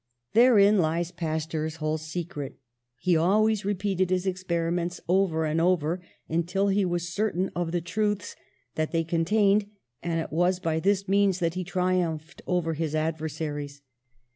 [0.33, 2.57] "Therein lies Pasteur's whole secret:
[2.97, 7.81] he al ways repeated his experiments over and over until he was certain of the
[7.81, 8.35] truths
[8.73, 9.67] that they con tained;
[10.01, 13.83] and it was by this means that he tri umphed over his adversaries.